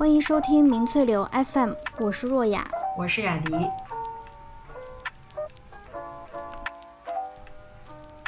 [0.00, 3.52] 欢迎收听明翠柳 FM，我是若雅，我是雅迪。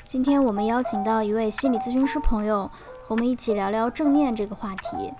[0.05, 5.11] 今天我们邀请到一位心理咨询师朋友，和我们一起聊聊正念这个话题。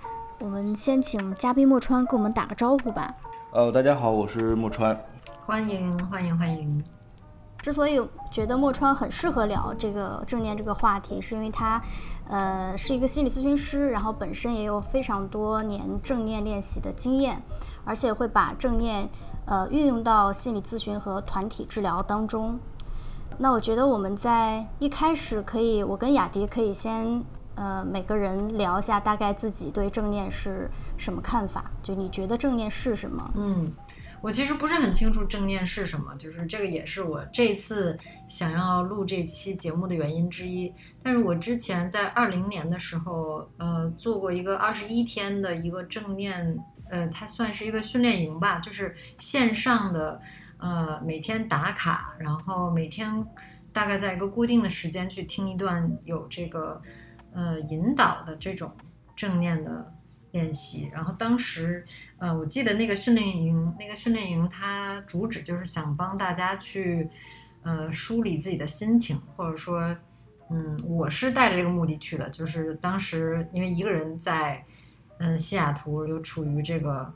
[0.41, 3.15] 我们先请嘉宾莫川跟我们打个招呼吧。
[3.51, 4.95] 呃，大家好，我是莫川。
[5.47, 6.83] 欢迎欢迎欢迎。
[7.63, 7.97] 之所以
[8.29, 11.81] 觉得莫川很适合聊这个正念这个话题，是因为他，
[12.27, 17.41] 呃，是一个心理咨询师，然后本身也有非常多年正念练习的经验，
[17.85, 19.07] 而且会把正念，
[19.45, 22.59] 呃，运用到心理咨询和团体治疗当中。
[23.37, 27.23] 那我觉得我们在一开始可以，我跟雅迪可以先，
[27.55, 33.31] 呃，每个人聊一下大概自己对正念是什么看法，就你觉得正念是什么？
[33.35, 33.71] 嗯。
[34.23, 40.73] 我其实不是很清楚正念是什么，就是这个也是我这次想要录这期节目的原因之一。
[41.03, 46.57] 但是我之前在二零年的时候，呃，做过一个二十一天的一个正念，
[46.89, 50.21] 呃，它算是一个训练营吧，就是线上的，
[50.57, 53.27] 呃，每天打卡，然后每天
[53.73, 56.81] 大概在一个固定的时间去听一段有这个，
[57.33, 58.71] 呃，引导的这种
[59.17, 59.92] 正念的。
[60.33, 61.85] 练习，然后当时，
[62.17, 67.07] 呃，我记得那个训练营，那个训练营它主旨就是想帮大家去，
[67.61, 69.95] 呃，梳理自己的心情，或者说，
[70.49, 74.65] 嗯，我是带着这个目的去的，就是当时因为一个人在，
[75.19, 77.13] 嗯，西雅图又处于这个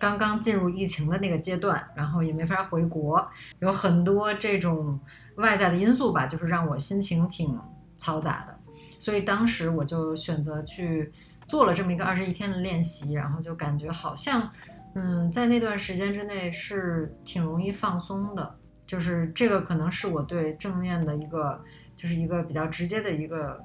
[0.00, 4.98] 刚刚进入疫情的那个阶段，然后也没法回国，有很多这种
[5.34, 7.60] 外在的因素吧，就是让我心情挺
[7.98, 8.58] 嘈杂的，
[8.98, 11.12] 所以当时我就选择去。
[11.46, 14.50] 做了这么一个二十一天的练习，然后就感觉好像，
[14.94, 18.56] 嗯，在那段时间之内是挺容易放松的。
[18.86, 21.60] 就是这个可能是我对正念的一个，
[21.96, 23.60] 就是一个比较直接的一个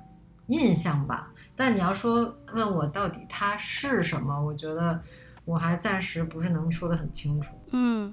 [0.48, 1.32] 印象吧。
[1.56, 5.00] 但你要说问我到底它是什么，我觉得
[5.46, 7.54] 我还暂时不是能说得很清楚。
[7.72, 8.12] 嗯，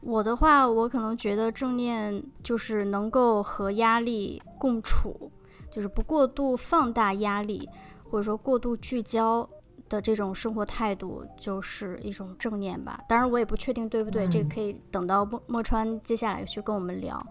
[0.00, 5.30] 我的话，我可能觉得正念就是能够和压力共处，
[5.70, 7.68] 就是不过度放大压力。
[8.04, 9.48] 或者说过度聚焦
[9.88, 12.98] 的这种生活态度，就是一种正念吧。
[13.08, 17.24] 当然，我也不确定对不对，这个可以等到莫莫川接下来去跟我们聊。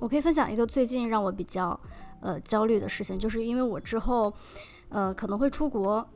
[0.00, 1.78] 我可以分享一个最近让我比较
[2.20, 4.32] 呃焦虑的事情，就是因为我之后
[4.88, 6.08] 呃可能会出国，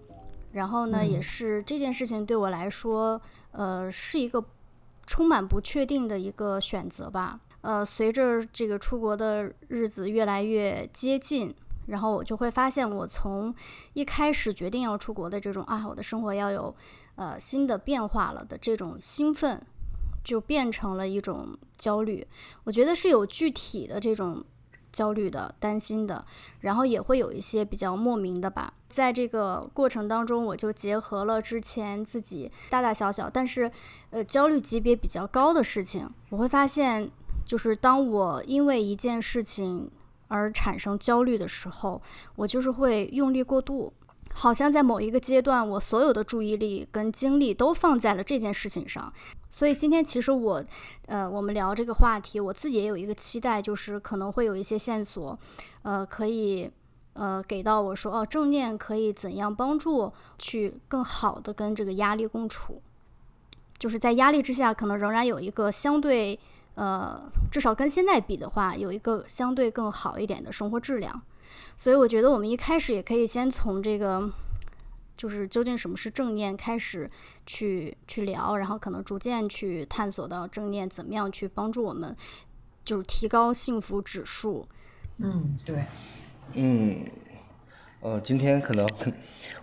[0.52, 4.42] 然后呢，也是这件事情对我来说呃是一个
[5.06, 7.38] 充满不确定的一个选择吧。
[7.60, 11.54] 呃，随着这个出国的日子越来越接近。
[11.92, 13.54] 然后我就会发现，我从
[13.92, 16.74] 一开始决定要出国的这种啊，我的生活要有
[17.16, 19.60] 呃新的变化了的这种兴奋，
[20.24, 22.26] 就变成了一种焦虑。
[22.64, 24.42] 我觉得是有具体的这种
[24.90, 26.24] 焦虑的、担心的，
[26.60, 28.72] 然后也会有一些比较莫名的吧。
[28.88, 33.70] 在这个过程当中，我就结合了之前自己大大小小，但是
[34.08, 37.10] 呃焦虑级别比较高的事情，我会发现，
[37.44, 39.90] 就是当我因为一件事情。
[40.32, 42.00] 而产生焦虑的时候，
[42.36, 43.92] 我就是会用力过度，
[44.32, 49.12] 好像在某一个阶段，我所有的注意力跟精力都放在了这件事情上。
[49.50, 50.64] 所以今天其实我，
[51.04, 55.38] 呃，我们聊这个话题，我自己也有一个期待，就是可能会有一些线索，
[55.82, 56.70] 呃，可以，
[57.12, 62.80] 呃，给到我说，哦，正念可以怎样帮助去更好的跟这个压力共处，
[63.76, 66.40] 就是在压力之下，可能仍然有一个相对。
[66.74, 71.22] 呃，至少跟现在比的话，有一个相对更好一点的生活质量。
[71.76, 74.30] 所以我觉得我们一开始也可以先从这个，
[75.16, 77.10] 就是究竟什么是正念开始
[77.44, 82.16] 去去聊，然后可能逐渐去探索到正念怎么样去帮助我们，
[82.84, 84.66] 就是提高幸福指数。
[85.18, 85.84] 嗯，对，
[86.54, 87.04] 嗯。
[88.02, 88.84] 呃，今天可能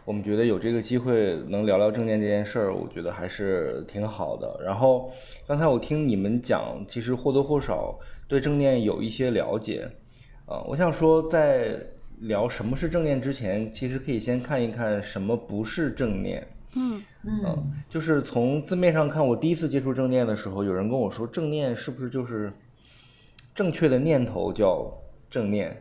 [0.05, 4.61] 我们觉得有这个机会能聊聊正念这件事儿，我觉得还是挺好的。
[4.63, 5.11] 然后
[5.45, 9.85] 刚才我听你们讲，其实或多或少对正念有一些了解。
[10.45, 11.77] 呃，我想说，在
[12.19, 16.47] 聊什么是正念之前，其实可以先看一看什么不是正念。
[16.75, 22.53] 嗯嗯，就是从字面上看，我第一次接触正念的时候，有人跟我说，正念是不是就是
[23.53, 24.89] 正确的念头叫
[25.29, 25.77] 正念？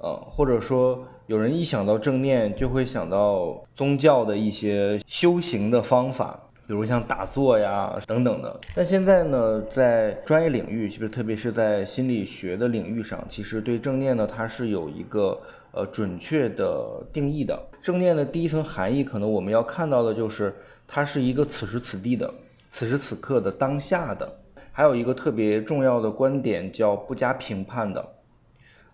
[0.00, 8.60] 呃，或者说，有人一想到正念，就会想到宗教的一些修行的方法，比如像打坐呀等等的。
[8.74, 15.38] 但现在呢，在专业领域，其实特别是在心理学的领域上，其实对正念呢，它是有一个
[15.72, 17.60] 呃准确的定义的。
[17.82, 20.54] 正念的第一层含义，可能我们要看到的就是，
[20.88, 22.32] 它是一个此时此地的、
[22.70, 24.26] 此时此刻的当下的。
[24.72, 28.02] 还有一个特别重要的观点，叫不加评判的。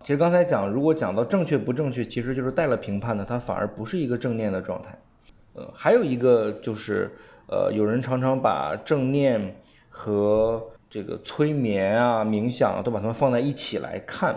[0.06, 4.96] 其实刚才讲，如果讲到正确不正确，其实就是带了评判的，它反而不是一个正念的状态。
[5.54, 7.10] 呃，还有一个就是
[7.48, 9.56] 呃，有人常常把正念
[9.88, 14.32] 和这个催眠啊、冥想啊都把它们放在一起来看，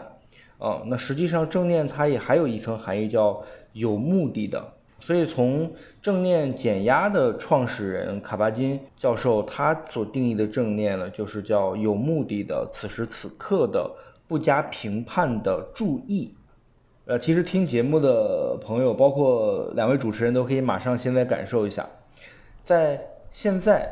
[0.58, 3.40] 啊，那实际上正念它也还有一层含义叫
[3.74, 4.74] 有目的的。
[5.00, 5.72] 所以从
[6.02, 13.88] 正念减压的创始人卡巴金教授他所定义的正念呢，就是叫有目的的、此时此刻的、
[14.30, 16.36] 不加评判的注意。
[17.06, 21.90] 呃，其实听节目的朋友，包括两位主持人都可以马上现在感受一下，
[22.64, 23.92] 在现在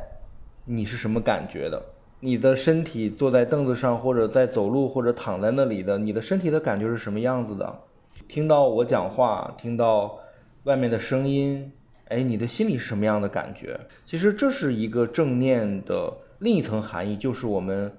[0.66, 1.82] 你是什么感觉的？
[2.20, 7.80] 你的身体坐在凳子上，或者在走路，或者躺在那里的，你的身体的感觉是什么样子的？
[8.28, 10.20] 听到我讲话，听到
[10.66, 11.72] 外面的声音，
[12.10, 13.80] 哎，你的心里是什么样的感觉？
[14.06, 17.92] 其实这是一个正念的另一层含义，就是我们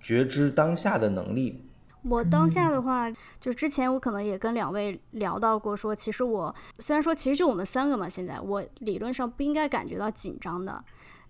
[0.00, 1.64] 觉知当下的能力。
[2.04, 3.10] 我当下的话，
[3.40, 10.84] 就之前我可能也跟两位聊到过，说其实我虽然说其实就我们三个嘛，现在我理论上不应该感觉到紧张的。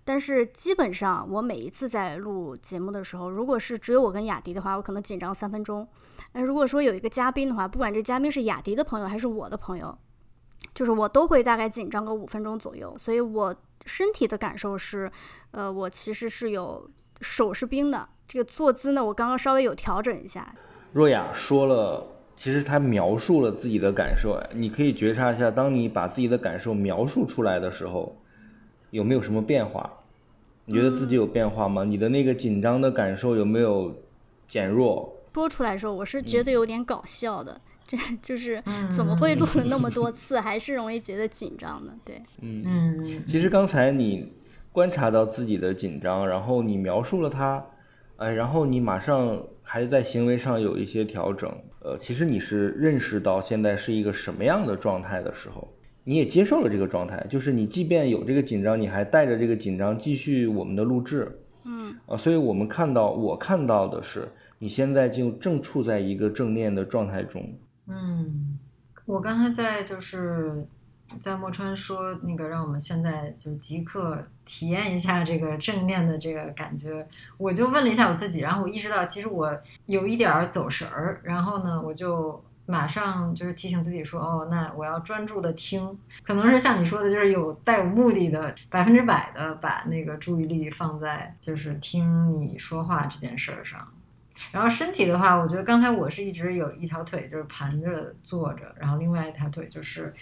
[0.05, 5.87] 但是基本上，我每一次在录节目的时候，如果是只有我跟雅迪的话，我可能紧张三分钟。
[6.31, 9.95] 那如果说有一个嘉宾的话，不管这嘉宾是雅迪的朋友还是我的朋友，
[10.73, 12.95] 就是我都会大概紧张个五分钟左右。
[12.97, 13.55] 所以我
[13.85, 15.11] 身体的感受是，
[15.51, 16.89] 呃，我其实是有
[17.21, 18.09] 手是冰的。
[18.27, 20.55] 这个坐姿呢，我刚刚稍微有调整一下。
[20.93, 22.05] 若雅说了，
[22.35, 24.33] 其实她描述了自己的感受。
[24.33, 28.15] 哎，你可以觉察一下，当你把自己的感受描述出来的时候，
[28.91, 29.91] 有没有什么变化？
[30.65, 31.83] 你觉得自己有变化吗？
[31.83, 33.95] 你的那个紧张的感受有没有
[34.47, 35.15] 减弱？
[35.33, 38.61] 说出来的时候，我是觉得有点搞笑的，这就是
[38.95, 41.93] 怎么会录了那么多次，还是容易觉得紧张的？
[42.03, 43.23] 对，嗯嗯。
[43.25, 44.31] 其实刚才你
[44.71, 47.65] 观察到自己的紧张，然后你描述了它，
[48.17, 51.51] 哎，然后你马上还在行为上有一些调整，
[51.81, 55.67] 呃，其实你是认识到现在是一个什么样的状态的时候。
[56.05, 64.27] 你也接受了这个状态，就是你即便有这个紧张，你还带着这个紧张继续我们的录制，嗯啊，所以我们看到，我看到的是
[64.57, 67.47] 你现在就正处在一个正念的状态中。
[67.87, 68.57] 嗯，
[69.05, 70.65] 我刚才在就是
[71.17, 77.07] 在墨川说那个，让我们现在就即刻体验一下这个正念的这个感觉，
[77.37, 82.43] 我就问了一下我自己，然后我意识到其实我有一点走神儿，然后呢，我就。
[82.69, 93.91] 马上就是提醒自己说，哦，那我要专注的听，可能是像你说的，就是有带有目的的，百分之百的把那个注意力放在就是听你说话这件事儿上。
[94.51, 100.13] 然后身体的话，我觉得刚才我是一直有一条腿就是盘着坐着，然后另外一条腿就是。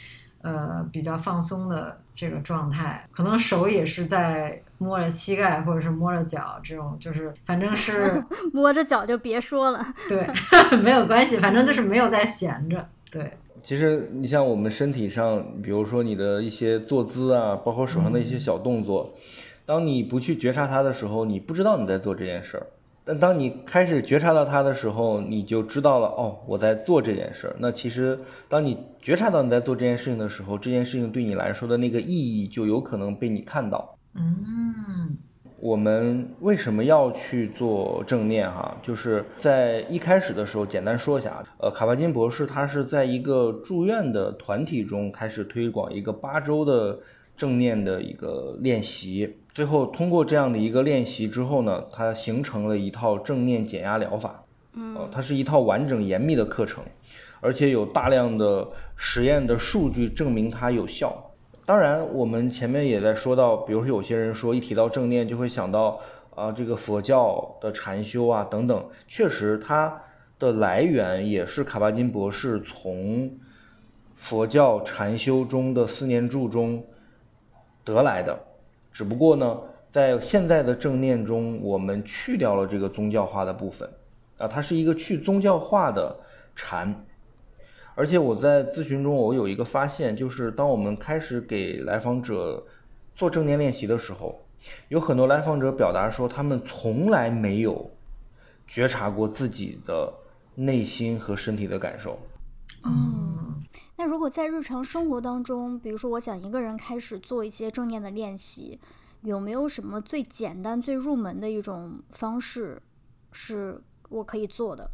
[0.42, 8.24] 呃，比较放松的这个状态，可能手也是在摸着膝盖或者是摸着脚，这种就是反正是
[8.54, 9.86] 摸着脚就别说了。
[10.07, 10.28] 对，
[10.80, 12.88] 没有关系，反正就是没有在闲着。
[13.12, 19.16] 对，其实你像我们身体上，比如说你的一些坐姿啊，包括手上的一些小动作，
[19.66, 22.68] 当你不去觉察它的时候，你不知道你在做这件事儿。
[23.07, 27.56] 但当你开始觉察到它的时候，你就知道了哦，我在做这件事儿。
[27.57, 28.19] 那其实，
[28.50, 33.98] 当你觉察到你在做这件事情的时候，这件事情对你来说的那个意义就有可能被你看到。
[34.15, 35.18] 嗯，
[35.62, 38.51] 我们为什么要去做正念？
[38.51, 41.42] 哈，就是在一开始的时候，简单说一下。
[41.60, 47.00] 呃，卡巴金博士他是在一个住院的团体中开始推广一个八周的
[47.38, 49.38] 正念的一个练习。
[49.57, 54.43] 最后通过这样的一个练习之后呢，它形成了一套正念减压疗法。
[54.73, 56.83] 嗯，它是一套完整严密的课程，
[57.39, 61.31] 而且有大量的实验的数据证明它有效。
[61.65, 65.99] 当然，我们前面也在说到，比如说有些人说一提到正念就会想到
[66.35, 70.03] 啊这个佛教的禅修啊等等，确实它
[70.37, 73.31] 的来源也是卡巴金博士从
[74.15, 76.85] 佛教禅修中的四念住中
[77.83, 78.43] 得来的。
[78.98, 79.56] 只不过呢，
[79.92, 83.88] 在现在的正念中，我们去掉了这个宗教化的部分，
[84.39, 86.20] 啊，它是一个去宗教化的
[86.56, 87.06] 禅。
[87.94, 92.66] 而且我在咨询中，我有一个发现，就是当我们开始给来访者
[93.16, 94.44] 做正念练习的时候，
[94.89, 97.92] 有很多来访者表达说，他们从来没有
[98.66, 100.12] 觉察过自己的
[100.56, 102.18] 内心和身体的感受。
[102.84, 103.37] 嗯，
[104.00, 108.80] 那如果在日常生活当中，比如说我想一个人开始做一些正念的练习，
[109.22, 112.80] 有没有什么最简单、最入门的一种方式
[113.32, 114.92] 是我可以做的？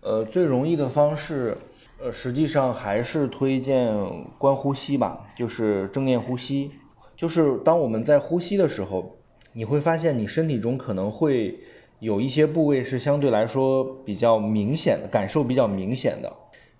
[0.00, 1.56] 呃，最容易的方式，
[2.00, 3.94] 呃，实际上还是推荐
[4.36, 6.72] 观呼吸吧，就是正念呼吸。
[7.14, 9.16] 就是当我们在呼吸的时候，
[9.52, 11.60] 你会发现你身体中可能会。
[12.00, 16.30] 有一些部位是相对来说比较明显的，感受比较明显的，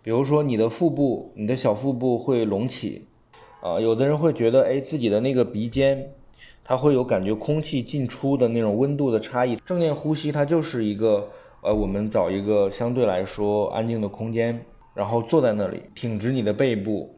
[0.04, 3.06] 比如说你的腹部，你的小腹部会隆起，
[3.62, 6.06] 啊，有的人会觉得，哎，自己的那个鼻尖，
[6.62, 9.56] 它会有感觉空气进出的那种温度的差异。
[9.64, 11.26] 正念呼吸它就是一个，
[11.62, 17.10] 呃，我们找一个相对来说安静的空间，然后坐在那里，挺直你的背部。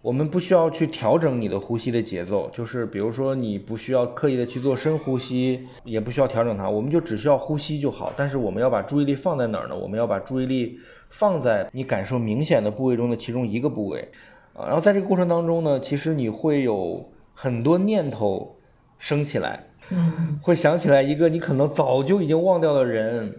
[0.00, 8.10] 我们不需要去调整你的呼吸的节奏，就是比如说你不需要刻意的去做深呼吸，也不需要调整它，我们就只需要呼吸就好。
[8.16, 9.76] 但是我们要把注意力放在哪儿呢？
[9.76, 10.78] 我们要把注意力
[11.10, 14.08] 放在你感受明显的部位中的其中一个部位，
[14.54, 18.56] 啊，然后在这个过程当中呢，其实你会有很多念头
[18.98, 20.38] 升起来，嗯。
[20.42, 23.34] 会想起来一个你可能早就已经忘掉的人，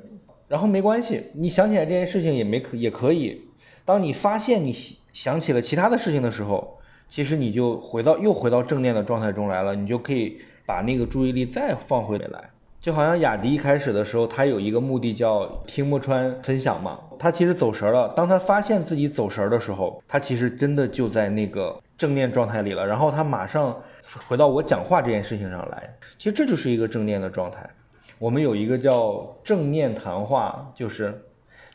[0.47, 3.41] 然后没关系，你想起来这件事情也没可也可以。
[3.83, 4.71] 当你发现你
[5.11, 6.77] 想起了其他的事情的时候，
[7.09, 12.49] 其实你就回到又回到正念的状态中来了，你就可以把那个注意力再放回来。
[12.79, 18.09] 就好像雅迪一开始的时候，他有一个目的叫听木川分享嘛，他其实走神了。
[18.15, 22.83] 当他发现自己走神的时候，他其实真的就在那个正念状态里了。
[22.83, 23.79] 然后他马上
[24.27, 27.69] 回到我讲话这件事情上来，其实这就是一个正念的状态。
[28.17, 31.23] 我们有一个叫正念谈话，就是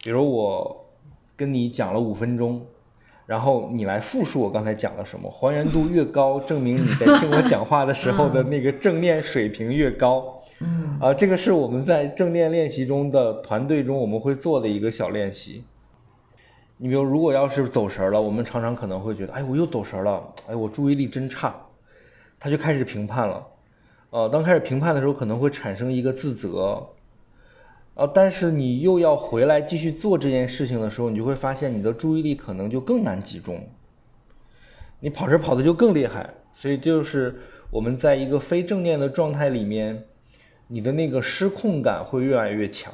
[0.03, 0.85] 比如我
[1.37, 2.61] 跟你讲了五分钟。
[3.27, 10.43] 然后你来复述我刚才讲了什么，还原度越高，证明你在听我讲话的时候的那个正念水平越高。
[10.61, 15.65] 嗯啊，这个是我们在正念练习中的团队中我们会做的一个小练习。
[16.79, 21.55] 你比如，如果要是走神了，我们常常可能会觉得，哎，我又走神了，哎，我注意力真差，
[22.39, 23.47] 他就开始评判了。
[24.11, 26.87] 呃，当开始评判的时候，可能会产生一个自责。
[27.97, 33.59] 啊，但是你又要回来继续做这件事情的时候，你就会发现你的注意力可能就更难集中，
[35.01, 36.29] 你跑这跑的就更厉害。
[36.53, 37.35] 所以就是
[37.71, 40.05] 我们在一个非正念的状态里面，
[40.69, 42.93] 你的那个失控感会越来越强。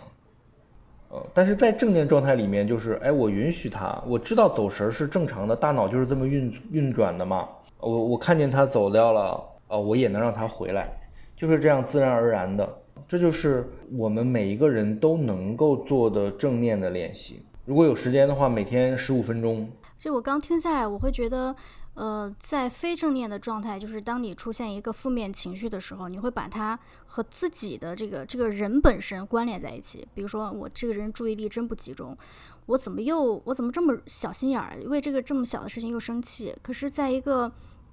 [1.10, 7.48] 呃，但是在正念状态里面，就是哎，我允许他，我知道走神是正常的，大脑就是这么运运转的嘛。
[7.80, 10.88] 我我看见他走掉了，啊，我也能让他回来，
[11.36, 12.68] 就是这样自然而然的。
[13.12, 17.42] 这就是我们每一个人都能够做的正念的练习。
[17.66, 19.70] 如果有时间的话，每天十五分钟。
[19.98, 21.54] 就我刚听下来，我会觉得，
[21.92, 30.08] 呃，在非正念的状态，就是当你出现一个负面情绪的时候，你会把它和自己的这个这个人本身关联在一起。
[30.14, 32.16] 比如说，我这个人注意力真不集中，
[32.64, 36.56] 我怎么又我怎么这么小心眼儿，为这个这么小的事情又生气？
[36.62, 37.52] 可是，在一个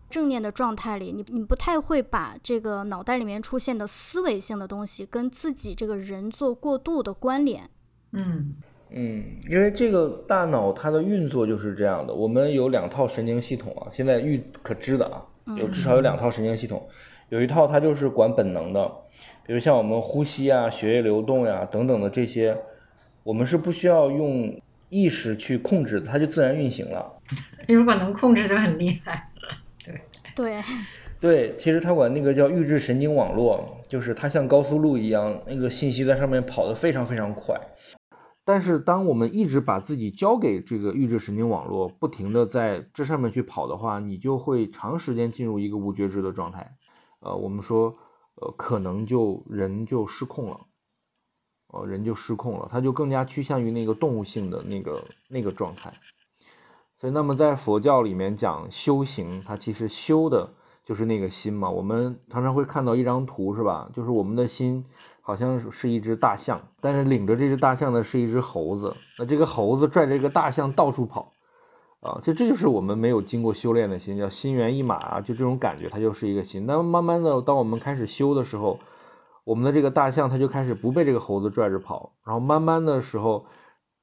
[0.09, 7.69] 正念的状态里，你你不太会把这个脑袋里面出现的思维性的东西跟自己这个人做过度的关联。
[8.13, 8.55] 嗯
[8.89, 12.11] 嗯，因为这个大脑它的运作就是这样的。
[12.11, 15.23] 我们有两套神经系统啊，现在预可知的啊，
[15.55, 16.83] 有至少有两套神经系统，
[17.29, 18.91] 有一套它就是管本能的，
[19.45, 22.57] 比如像我们呼吸啊、血液流动呀、等等的这些，
[23.21, 27.13] 我们是不需要用意识去控制的，它就自然运行了。
[27.67, 29.28] 如果能控制就很厉害。
[30.39, 30.63] 对，
[31.19, 37.59] 对，其实他管那个叫预制神经网络，就是它像高速路一样，那个信息在上面跑得非常非常快。
[38.45, 46.71] 但是当我们一直把自己交给这个预制神经网络，不停的在这上面去跑的话，你就会长时间进入一个无觉知的状态。
[47.19, 47.95] 呃，我们说，
[48.35, 50.61] 呃，可能就人就失控了，
[51.67, 55.93] 呃，人就失控了，他就更加趋向于那个动物性的那个那个状态。
[56.99, 60.49] 所以，那么在佛教里面讲修行，它其实修的
[60.83, 61.69] 就是那个心嘛。
[61.69, 63.89] 我们常常会看到一张图，是吧？
[63.93, 64.83] 就是我们的心
[65.21, 68.93] 好像是一只大象，但是领着这只大象的是一只猴子。
[69.17, 71.31] 那这个猴子拽着这个大象到处跑，
[72.01, 76.65] 啊，其实这就是我们没有经过修炼的心，叫心猿意马，就这种感觉，它就是一个心。
[76.65, 78.77] 那慢慢的，当我们开始修的时候，
[79.45, 83.45] 我们的这个大象它就开始不被这个猴子拽着跑，然后慢慢的时候，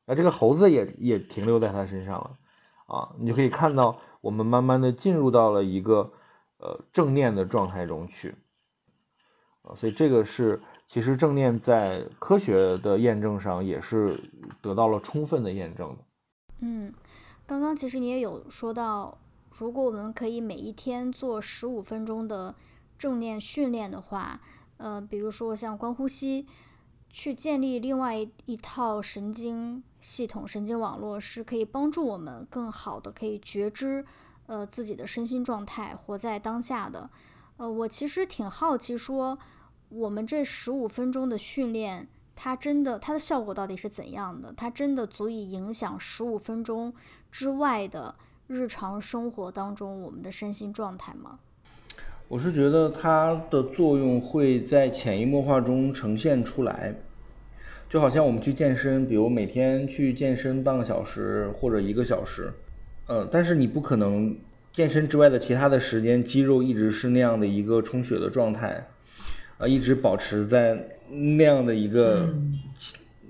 [0.07, 2.31] 啊，这个猴子也也停留在它身上了。
[2.87, 6.12] 啊，你就可以看到，我们慢慢的进入到了一个
[6.59, 8.35] 呃正念的状态中去，
[9.62, 14.31] 啊，所以这个是其实正念在科学的验证上也是
[14.62, 16.05] 得到了充分的验证的。
[16.61, 16.95] 嗯，
[17.47, 19.19] 刚刚其实你也有说到，
[19.50, 22.55] 如果我们可以每一天做十五分钟的
[22.97, 24.40] 正念训练的话，
[24.76, 26.47] 呃，比如说像观呼吸。
[27.18, 34.04] 去建立另外一套神经系统、神经网络，是可以帮助我们更好的可以觉知，
[34.44, 37.08] 呃，自己的身心状态，活在当下的。
[37.56, 39.38] 呃，我其实挺好奇，说
[39.88, 44.52] 我们这十五分钟的训练，它真的它的效果到底是怎样的？
[44.54, 46.92] 它真的足以影响十五分钟
[47.32, 48.14] 之外的
[48.46, 51.38] 日常生活当中我们的身心状态吗？
[52.28, 56.94] 我是觉得它的作用会在潜移默化中呈现出来，
[57.88, 62.52] 就好像我们去健身，比如每天去健身半个小时或者一个小时，
[63.07, 64.37] 呃，但是你不可能
[64.73, 68.87] 健身之外的其他的时间，肌肉一直是那样的一个充血的状态，
[69.59, 70.76] 啊，一直保持在
[71.09, 72.28] 那样的一个，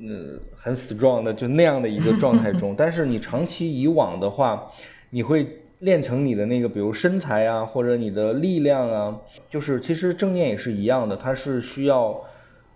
[0.01, 2.75] 呃，很 strong 的就那样的一个状态中。
[2.79, 4.71] 但是你长期以往的话，
[5.11, 9.21] 你会练成你的那个，比如身材啊，或者你的力量啊，
[9.51, 12.19] 就是其实正念也是一样的，它是需要，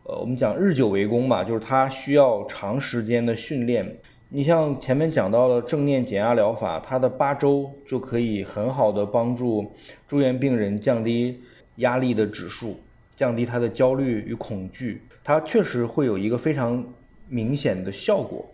[0.04, 3.96] 呃，我们讲日久为功嘛，就是它需要长时间的训练。
[4.28, 9.70] 你像前面讲到了正念减压疗法，它的八周就可以很好的帮助
[10.06, 11.40] 住院病人降低
[11.76, 12.78] 压力的指数，
[13.16, 16.84] 降低他的焦虑与恐惧，它确实会有一个非常
[17.28, 18.44] 明显的效果。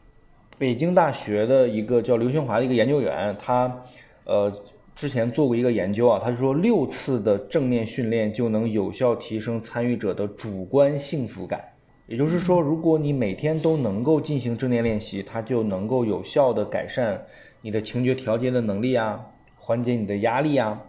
[0.59, 3.85] 北京大学的一个叫刘新华的一个研究员，他
[4.25, 4.51] 呃
[4.97, 11.63] 之前做过一个研究啊，他就说六次的正念训练就能有效提升参与者的主观幸福感。
[12.07, 17.27] 也就是说，如果你每天都能够进行正念练习，它就能够有效的改善
[17.61, 19.21] 你的情绪调节的能力啊，
[19.59, 20.81] 缓解你的压力啊，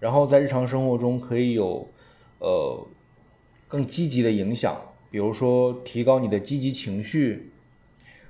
[0.00, 1.86] 然后在日常生活中可以有
[2.40, 2.84] 呃
[3.68, 7.52] 更积极的影响，比如说提高你的积极情绪，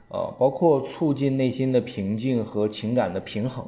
[0.08, 3.66] 呃，包括促进内心的平静和情感的平衡，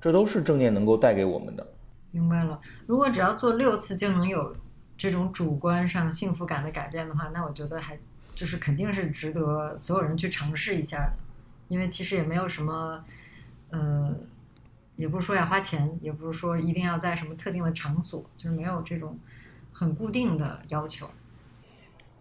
[0.00, 1.66] 这都是正念能够带给我们的。
[2.12, 4.54] 明白了，如果只要做六次就能有。
[5.00, 7.98] 这种主观上幸福感的改变的话，那我觉得还
[8.34, 11.12] 就是肯定是值得所有人去尝试一下的，
[11.68, 13.02] 因为其实也没有什么，
[13.70, 14.14] 呃，
[14.96, 19.18] 也不是说要花钱，也不是说一定要在什么特定的场所，就是没有这种
[19.72, 21.08] 很固定的要求。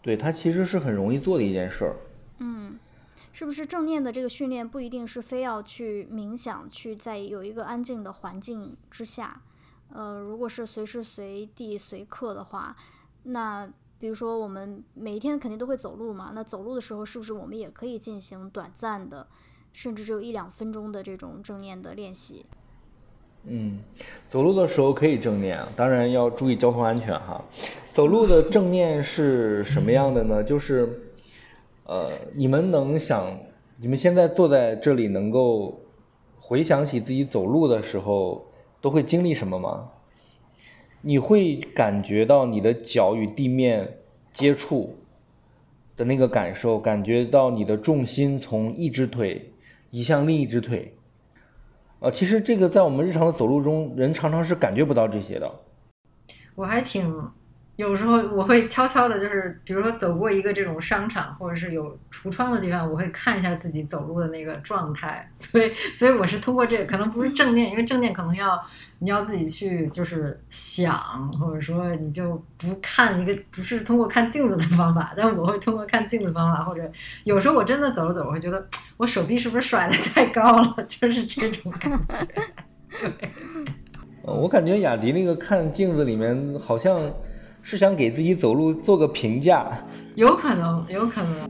[0.02, 1.96] 对，它其实是很容易做的一件事儿。
[2.38, 2.80] 嗯，
[3.40, 9.42] 是不是正念的这个训练不一定是非要去冥想，去在有一个安静的环境之下？
[9.94, 12.76] 呃，如果是随时随地随刻的话，
[13.24, 13.66] 那
[13.98, 19.26] 比如说我们每一天肯定都会走路嘛，那走路的时候是不是我们也可以进行短暂的，
[19.72, 22.46] 甚至只有一两分钟的这种正念的练习？
[23.46, 23.80] 嗯，
[24.30, 27.42] 走路的时候可以正念，当然要注意交通安全哈。
[27.94, 30.44] 走路的正念是什么样的呢？
[30.44, 31.09] 就是，
[31.90, 33.36] 呃，你们能想，
[33.78, 35.82] 你们现在坐在这里，能够
[36.40, 38.46] 回想起自己走路的时候。
[38.82, 39.90] 都会经历什么吗？
[41.02, 43.98] 你会感觉到你的脚与地面
[44.32, 44.96] 接触
[45.98, 49.52] 的那个感受，感觉到你的重心从一只腿
[49.92, 50.96] 移向另一只腿。
[52.00, 55.52] 呃，其实这个在我们日常的走路中，人常常是感觉不到这些的。
[56.56, 57.14] 我还挺。
[57.80, 65.32] 有时候我会悄悄的，就是比如说走过一个这种商场，或者是有橱窗的地方，我会看一下自己走路的那个状态。
[65.34, 68.62] 所以，所以我是通过这个，可能不是正念，因为正念可能要
[68.98, 75.14] 你要自己去就是想，或者说你就不看一个，不是通过看镜子的方法。
[75.16, 76.82] 但我会通过看镜子方法，或者
[77.24, 82.26] 有时候我真的走着走，我会觉得我手臂是不是甩的太高了， 就是这种感觉。
[83.00, 83.30] 对，
[84.22, 87.10] 我感觉雅迪那个看镜子里面好像。
[87.62, 89.72] 是想给自己走路做个评价，
[90.16, 91.50] 有可能，有可能。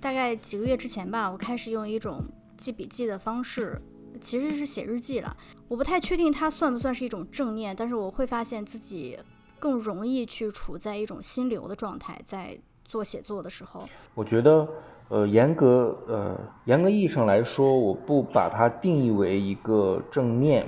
[0.00, 2.24] 大概几个月之前吧，我开始用一种
[2.56, 3.80] 记笔记的方式，
[4.20, 5.36] 其实是写日记了。
[5.68, 9.18] 我不太确定它算不算是一种正念，但是我会发现自己
[9.58, 13.86] 更容易去处在一种心流的状态，在做写作的时候。
[14.14, 14.66] 我觉得。
[15.10, 20.64] 呃，严格呃，严格意义上来说，我不把它定义为一个正念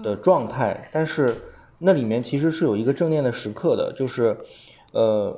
[0.00, 1.36] 的状态，但是
[1.80, 4.38] 那里面其实是有一个正念的时刻的，就是，
[4.92, 5.36] 呃，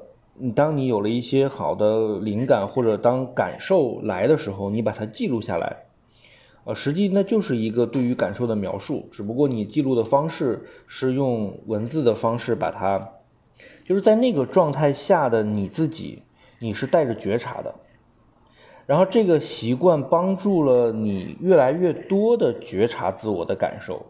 [0.54, 5.84] 当你有了一些好的灵感或者当感受来的时候，你把它记录下来，
[6.64, 13.12] 呃，实际那就是一个对于感受的描述，只不过你记录的方式是用文字的方式把它，
[13.86, 16.22] 就是在那个状态下的你自己，
[16.58, 17.74] 你是带着觉察的。
[18.86, 24.06] 然后这个习惯帮助了你越来越多的觉察自我的感受。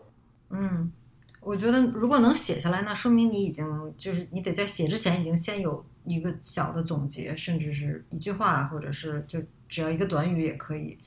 [0.51, 0.93] 嗯，
[1.41, 10.99] 我觉得如果能写下来，那说明你已经就是你得在写之前已经先有一个小的总结，甚至是一句话，或者是就只要一个短语也可以。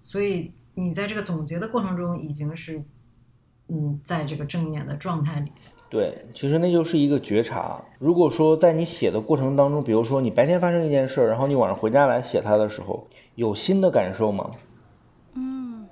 [0.00, 2.82] 所以你在这个总结的过程中，已经是
[3.68, 5.52] 嗯，在这个正念的状态里。
[5.90, 7.82] 对，其实那就是一个觉察。
[7.98, 14.50] 如果说在你写的过程当中，比如说你白天发生一件事儿，然后你晚上回家来写它的时候，有新的感受吗？
[15.32, 15.88] 嗯，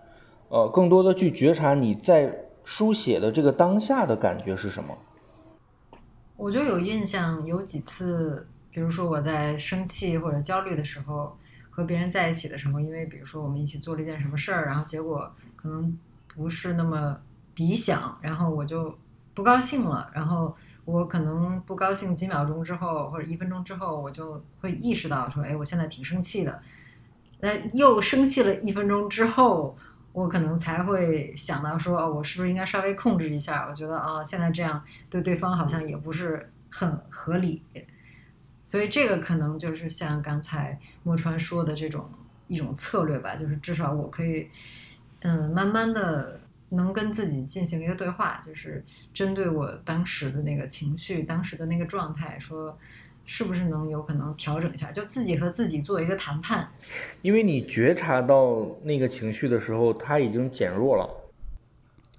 [0.51, 4.99] 呃，更多的去觉察你在书写的这个当下的感觉是什么？
[6.37, 11.35] 我就有印象，有几次，比如说我在生气或者焦虑的时候，
[11.71, 17.19] 和别人在一起的时候，因为比如说我们一起做了一件什么事儿，然后结果可能不是那么
[17.55, 18.95] 理想，然后我就。
[19.37, 26.63] 不高兴了，然后我可能不高兴几秒钟之后，或者一分钟之后，我就会意识到说，哎，我现在挺生气的。
[27.41, 29.77] 那，又生气了一分钟之后，
[30.15, 33.67] 我可能才会想到说，哦，我是不是应该稍微控制一下？
[33.69, 37.63] 我觉得，哦，现在这样对对方好像也不是很合理。
[38.63, 42.09] 所以这个可能就是像刚才莫川说的这种
[42.49, 44.49] 一种策略吧，就是至少我可以，
[45.21, 46.36] 嗯，慢慢的
[46.71, 52.79] 能跟自己进行一个对话，就是针对我当时的那个情绪、当时的那个状态说。
[53.29, 54.93] 是不是能有可能调整一下？
[54.93, 56.71] 就自己和自己做一个谈判。
[57.23, 61.26] 因为你觉察到那个情绪的时候，它已经减弱了。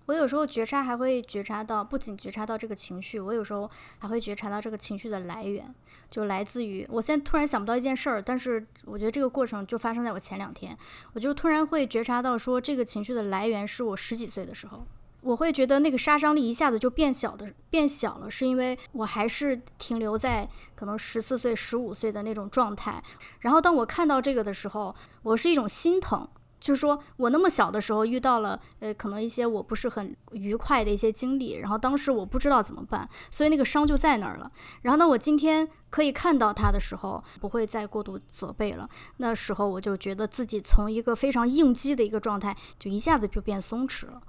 [0.08, 5.74] 我有时候觉察还会觉察到，不仅觉察到这个情绪，我有时候还会觉察到这个情绪的来源，
[6.10, 10.78] 就来自于我现在突然想不到一件事儿，但是我觉得这个过程就发生在我前两天，
[11.14, 14.86] 我就突然会觉察到说，这个情绪的来源是我十几岁的时候。
[15.22, 23.04] 我会觉得那个杀伤力一下子就变小的变小了，是因为我还是停留在可能十四岁、十五岁的那种状态。
[23.40, 26.26] 然后当我看到这个的时候，我是一种心疼，
[26.60, 34.52] 就是说我那么小的时候遇到了呃可能一些我不是很愉快的一些经历，然后当时我不知道怎么办，所以那个伤就在那儿了。
[34.82, 38.90] 然后呢，我今天可以看到它的时候，不会再过度责备了。
[39.18, 44.22] 那时候我就觉得自己从一个非常应激的一个状态，就一下子就变松弛了。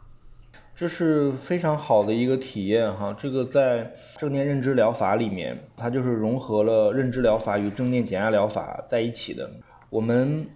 [0.77, 9.51] 这是非常好的一个体验哈，这个在正念认知疗法里面，它就是融合了认知疗法与正念减压疗法在一起的。
[9.91, 10.49] 我们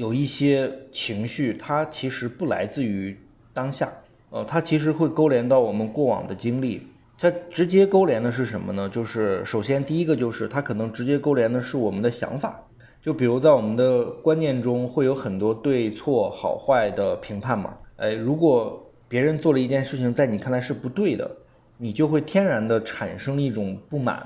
[0.00, 3.14] 有一些情绪，它其实不来自于
[3.52, 3.86] 当下，
[4.30, 6.86] 呃，它其实会勾连到我们过往的经历。
[7.18, 8.88] 它直接勾连的是什么呢？
[8.88, 12.58] 就是首先第一个就是它可能直接勾连的是我们的想法，
[13.02, 18.86] 就比如在我们的观念中会有很多对错好坏的评判嘛，哎，如果。
[19.10, 21.28] 别人做了一件事情，在你看来是不对的，
[21.78, 24.24] 你就会天然的产生一种不满，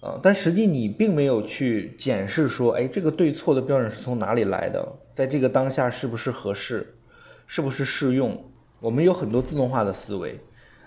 [0.00, 6.94] 啊，但实际你并没有去检视说，哎，这个对错的标准是从哪里来的，在这个当下是不是合适，
[7.46, 8.42] 是不是适用？
[8.80, 10.38] 我们有很多自动化的思维，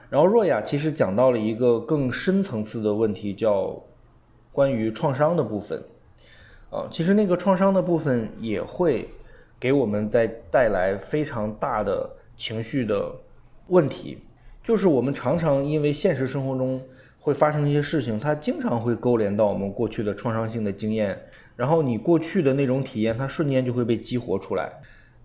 [0.10, 3.82] 然后若雅其实讲到了一个更深层次的问题，叫
[4.52, 5.84] 关于创伤的部分，
[6.70, 9.08] 啊，其实那个创伤的部分也会
[9.60, 12.10] 给我们在带来非常大的。
[12.36, 13.14] 情绪的
[13.68, 14.18] 问题，
[14.64, 16.82] 就是我们常常因为现实生活中
[17.24, 21.18] 会发生一些事情，它经常会勾连到我们过去的创伤性的经验，
[21.56, 24.70] 然后你过去的那种体验，它瞬间就会被激活出来。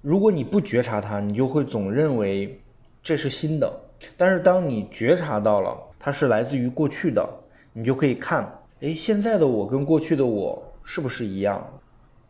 [0.00, 2.56] 如果你不觉察它，你就会总认为
[3.02, 3.68] 这是新的。
[4.16, 7.28] 但是当你觉察到了它是来自于过去的，
[7.72, 8.48] 你就可以看，
[8.80, 11.60] 哎，现在的我跟过去的我是不是一样？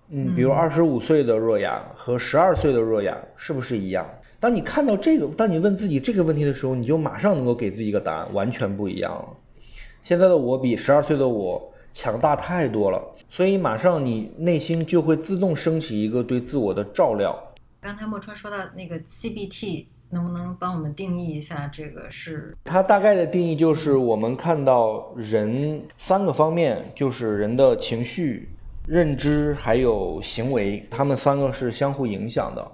[0.09, 4.09] 嗯，比如二十五岁的若雅和十二岁的若雅是不是一样？
[4.41, 9.29] 当你看到这个，当你问自己这个问题的时候，你就马上能够给自己一个答案，完全不一样了。
[10.03, 17.37] 现在的我比十二岁的我强大太多了，所以马上你内心就会自动升起一个对自我的照料。
[17.81, 22.57] 刚才莫川说到那个 CBT，能不能帮我们定义一下这个是？
[22.65, 28.49] 它大概的定义就是我们看到人三个方面，就是人的情绪、
[28.87, 32.67] 认知还有行为，他们三个是相互影响的。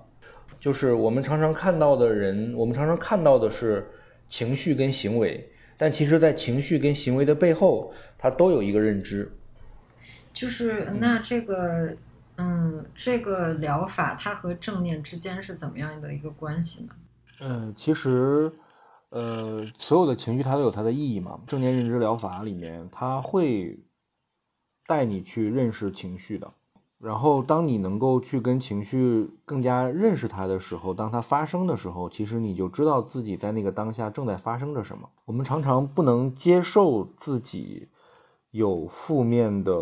[0.61, 3.87] 就是我们常常看到的人，我们常常看到的是
[4.29, 9.31] 情绪跟行为，但其实，在情绪跟行为的背后，它都有一个认知。
[10.33, 11.97] 就是那这个，
[12.37, 16.95] 嗯，这个疗法它和正念之间是怎么样的一个关系呢？
[17.41, 18.53] 嗯，其实，
[19.11, 21.41] 呃，所有的情绪它都有它的意义嘛。
[21.47, 23.79] 正念认知疗法里面，它会
[24.87, 26.53] 带你去认识情绪的。
[27.05, 35.07] 然后，当你能够去跟情绪更加认识它的时候，当它发生的时候，其实你就知道自己在那个当下正在发生着什么。
[35.27, 37.89] 我们常常不能接受自己
[38.53, 39.75] 有负面的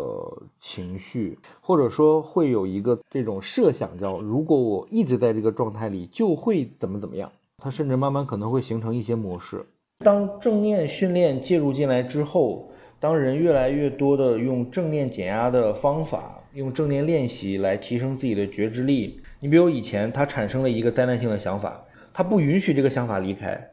[0.59, 7.31] 情绪，或者说会有一个这种设想，叫如果我一直在这个状态里，就会怎么怎么样。
[7.63, 9.65] 它甚至慢慢可能会形成一些模式。
[9.99, 16.41] 当正念训练介入进来之后，当人越来越多的用正念减压的方法。
[16.53, 19.19] 用正念练习来提升自己的觉知力。
[19.39, 23.69] 你比如以前他产生了一个灾难性的想法，他不允许这个想法离开。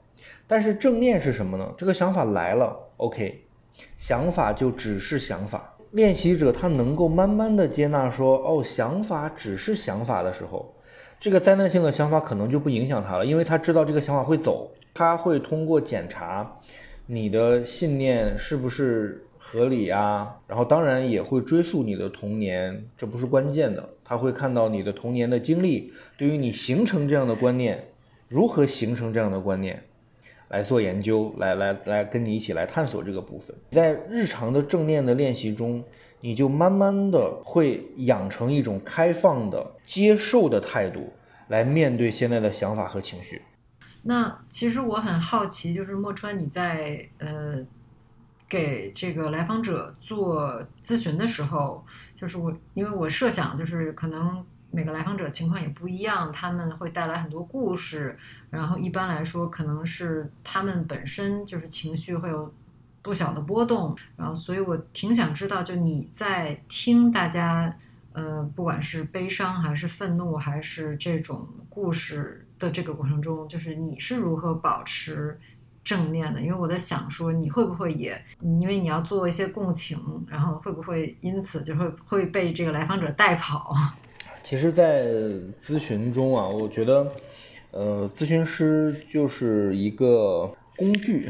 [0.47, 1.73] 但是正念是什么呢？
[1.79, 3.43] 这个想法来了，OK，
[3.97, 5.77] 想法就只是想法。
[5.93, 10.75] 练习者他能够慢慢的接纳说，哦，想法只是想法的时候，
[11.21, 14.71] 这个灾难性的想法可能就不影响他了，因为他知道这个想法会走。
[14.93, 16.59] 他会通过检查
[17.07, 19.25] 你的信念是不是。
[19.43, 23.89] 合理啊，然后当然也会追溯你的童年，这不是关键的。
[24.05, 27.89] 他会看到你的童年的经历，对于你形成这样的观念，
[28.29, 29.83] 如何形成这样的观念，
[30.49, 33.57] 来做研究，来来来跟你一起来探索这个部分。
[33.71, 35.83] 在日常的正念的练习中，
[36.21, 41.11] 你就慢慢的会养成一种开放的、接受的态度
[41.49, 43.41] 来面对现在的想法和情绪。
[44.03, 47.65] 那其实我很好奇，就是莫川你在呃
[48.51, 58.19] 给这个来访者做咨询的时候，就是我因为我设想就是可能每个来访者情况也不一样，他们会带来很多故事，
[58.51, 62.53] 然后一般来说可能是他们本身就是情绪会有
[63.01, 67.75] 不小的波动，然后所以我挺想知道，就你在听大家
[68.13, 75.39] 呃不管是悲伤还是愤怒还是这种故事的这个过程中，就是你是如何保持
[75.91, 76.41] 正念的？
[76.41, 78.17] 因为我在想说，你会不会也
[78.61, 79.99] 因为你要做一些共情，
[80.29, 83.75] 然后会不会因此就会会被这个来访者带跑？
[84.45, 85.07] 其实，在
[85.61, 87.13] 咨询中啊，我觉得，
[87.73, 91.29] 呃，咨询师就是一个工具，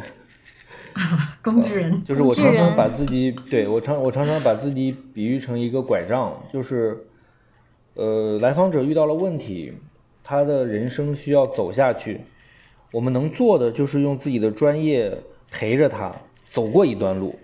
[1.42, 7.06] 工具人，就是我常常把自己，对我常我常常把自己比喻成一个拐杖，就是，
[7.94, 9.72] 呃，来访者遇到了问题，
[10.22, 12.20] 他的人生需要走下去，
[12.92, 15.16] 我们能做的就是用自己的专业
[15.50, 17.34] 陪着他走过一段路，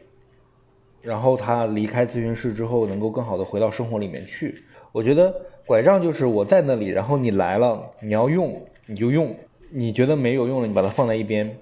[1.02, 4.62] 然后他离开咨询室之后，能够更好的回到生活里面去。
[4.92, 9.34] 我觉得拐杖就是我在那里，然后你来了，你要用你就用，
[9.70, 11.56] 你觉得没有用了，你把它放在一边。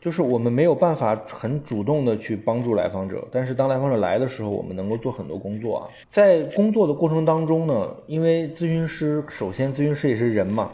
[0.00, 5.88] 就是我们没有办法很主动的去帮助来访者，但是当来访者来的时候，我们能够做很多工作啊。
[6.10, 10.70] 在工作的过程当中呢，因为咨询师首先咨询师也是人嘛，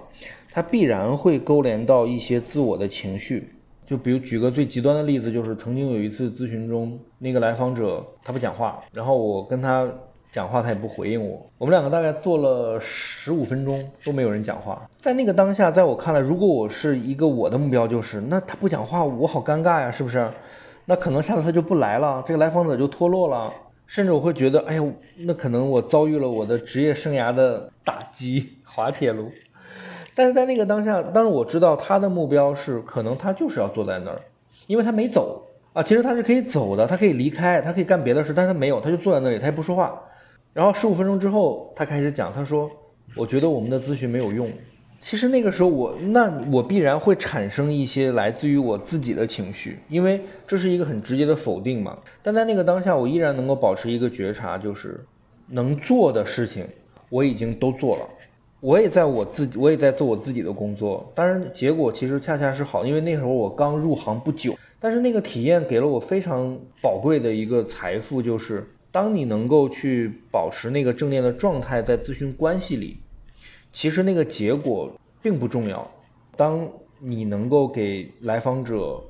[0.50, 3.52] 他必然会勾连到一些自我的情绪。
[3.86, 9.88] 就比如举个最极端的例子，就是曾经有一次咨询中，那个来访者他不讲话，然后我跟他
[10.30, 11.44] 讲话，他也不回应我。
[11.58, 14.88] 我们两个大概做了十五分钟都没有人讲话。
[14.96, 20.30] 在那个当下，在我看来，如果我是一个我的目标就是，那他不讲话，我好尴尬呀，是不是？
[20.84, 23.52] 那可能下次他就不来了，这个来访者就脱落了，
[23.88, 24.84] 甚至我会觉得，哎呀，
[25.18, 29.28] 那可能我遭遇了我的职业生涯的打击，滑铁卢。
[30.14, 34.20] 但是在那个当下，当然我知道他的目标是，可能他就是要坐在那儿，
[34.66, 35.42] 因为他没走
[35.72, 35.82] 啊。
[35.82, 40.00] 其实他是可以走的，他可以离开，他可以干别的事，但是他没有，他就坐在那里，他也不说话。
[40.52, 42.68] 然后十五分钟之后，他开始讲，他说
[43.16, 44.50] ：“我觉得我们的咨询没有用。”
[44.98, 51.96] 其实那个时候我，那我必然会产生一些来自于我自己的情绪，因为这是一个很直接的否定嘛。
[52.20, 55.02] 但在那个当下，我依然能够保持一个觉察，就是
[55.46, 56.66] 能做的事情
[57.08, 58.02] 我已经都做了。
[58.60, 61.10] 我也在我自己，我也在做我自己的工作。
[61.14, 64.54] 当然，结果其实恰恰是好，因为那时候我刚入行不久。
[64.78, 72.98] 但是那个体验给了我非常宝贵的一个财富，就是当你能够去保持那个正念的状态，在咨询关系里，
[73.72, 74.90] 其实那个结果
[75.22, 75.90] 并不重要。
[76.36, 76.68] 当
[76.98, 79.02] 你能够给来访者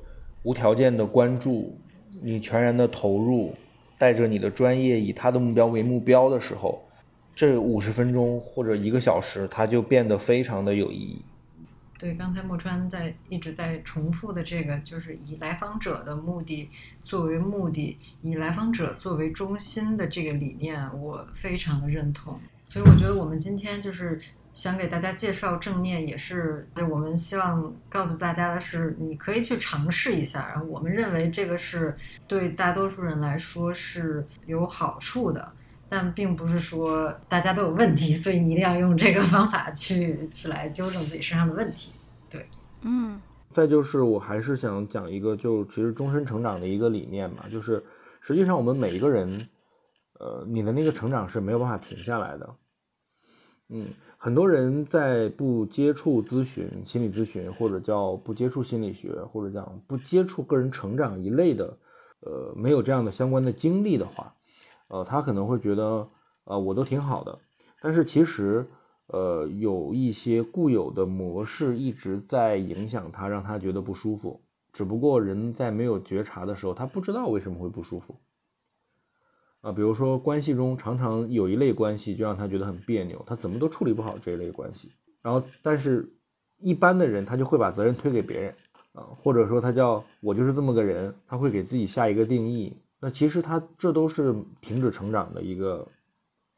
[0.43, 1.77] 无条件的关注，
[2.21, 3.53] 你全然的投入，
[3.97, 6.81] 带着你的专业，以他的目标为目标的时候。
[7.35, 11.21] 这五十分钟或者一个小时，它就变得非常的有意义。
[11.97, 16.67] 对，刚才莫川在一直在重复的这个，就是以来访者的目的
[17.03, 22.39] 作为目的，以来访者作为中心的这个理念，我非常的认同。
[22.65, 24.19] 所以我觉得我们今天就是
[24.51, 30.47] 想给大家介绍正念，也是我们希望告诉大家的是，你可以去尝试一下。
[30.49, 31.95] 然后我们认为这个是
[32.27, 35.53] 对大多数人来说是有好处的。
[35.93, 41.91] 但并不是说大家都有问题，所以你一定要用这个方法去去来纠正自己身上的问题。
[42.29, 42.45] 对，
[42.83, 43.19] 嗯，
[43.53, 47.83] 再就是我还是想讲一个，就其实终身成长的一个理念嘛，就是
[48.21, 49.49] 实际上我们每一个人，
[50.17, 52.49] 呃，你的那个成长是没有办法停下来的。
[53.67, 61.77] 嗯，很多人在不接触咨询、心理咨询，或者叫不接触心理学，或者讲不接触个人成长一类的，
[62.21, 64.33] 呃，没有这样的相关的经历的话。
[64.91, 66.09] 呃，他可能会觉得，
[66.43, 67.39] 呃，我都挺好的，
[67.81, 68.67] 但是其实，
[69.07, 74.41] 呃，有一些固有的模式一直在影响他，让他觉得不舒服。
[74.73, 78.17] 只不过人在没有觉察的时候，他不知道为什么会不舒服。
[79.61, 84.91] 啊，比如说关系中常常有一类关系就让他觉得很别扭，他怎么都处理不好这一类关系。
[85.21, 86.11] 然后，但是
[86.57, 88.55] 一般的人他就会把责任推给别人，
[88.91, 92.75] 啊，或者说他叫我就是这么个人，他会给自己下一个定义。
[93.03, 95.87] 那其实它这都是停止成长的一个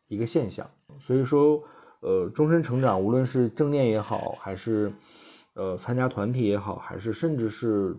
[0.10, 1.64] 一个现象，所以说，
[2.02, 4.92] 呃，终身成长，无论是正念也好，还是
[5.54, 7.98] 呃参加团体也好，还是甚至是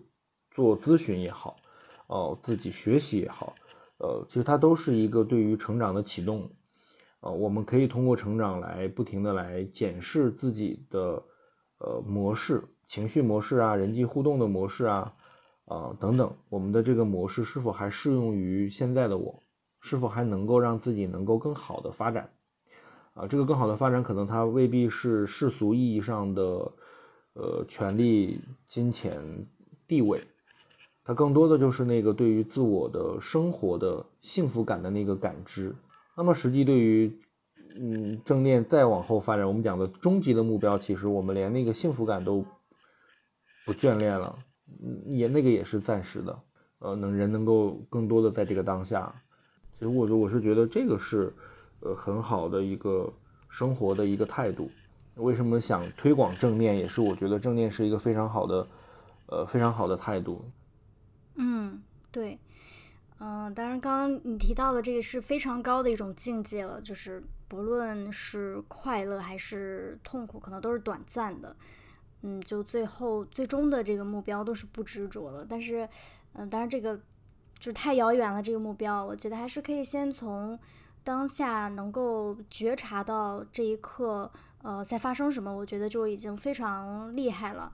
[0.50, 1.56] 做咨询也好，
[2.06, 3.54] 哦，自己学习也好，
[3.96, 6.50] 呃，其实它都是一个对于成长的启动，
[7.20, 11.22] 呃，我们可以通过成长来不停的来检视自己的
[11.78, 15.14] 呃模式、情绪模式啊、人际互动的模式啊。
[15.66, 19.42] 啊，等等，我们的这个模式是否还适用于现在的我？
[19.80, 22.30] 是否还能够让自己能够更好的发展？
[23.14, 26.72] 啊，这个更好的发展可能它未必是世俗意义上的，
[27.34, 29.46] 呃，权利、金钱、
[29.86, 30.26] 地位，
[31.04, 35.74] 它更多的就是那个对于自我的生活的幸福感的那个感知。
[36.16, 37.18] 那么，实际对于，
[37.76, 42.44] 嗯，正念再往后发展，我们讲的终极的目标，其实我们连那个幸福感都
[43.66, 44.38] 不眷恋了，
[45.06, 46.38] 也那个也是暂时的，
[46.78, 49.14] 呃，能人能够更多的在这个当下。
[49.78, 51.32] 其实，我我是觉得这个是。
[51.80, 53.12] 呃，很好的一个
[53.50, 54.70] 生活的一个态度。
[55.16, 56.78] 为什么想推广正念？
[56.78, 58.66] 也是我觉得正念是一个非常好的，
[59.26, 60.42] 呃，非常好的态度。
[61.34, 62.38] 嗯，对，
[63.18, 71.54] 嗯，当然，刚刚你提到的这个是非常高的一种境界了，就是不论是快乐还是痛苦，可能都是短暂的。
[72.24, 75.46] 嗯，就最后最终的这个目标都是不执着的。
[75.48, 75.88] 但是，
[76.32, 76.96] 嗯，当然这个
[77.58, 78.42] 就是太遥远了。
[78.42, 80.58] 这个目标，我觉得还是可以先从。
[81.06, 84.32] 当下能够觉察到这一刻，
[84.62, 87.70] 呃，在发生什么，我觉得就已经非常厉害了。